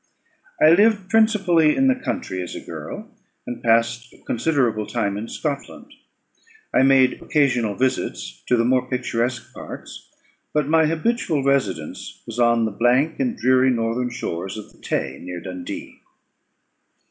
[0.59, 3.15] I lived principally in the country as a girl,
[3.45, 5.93] and passed a considerable time in Scotland.
[6.73, 10.09] I made occasional visits to the more picturesque parts;
[10.55, 15.19] but my habitual residence was on the blank and dreary northern shores of the Tay,
[15.21, 16.01] near Dundee.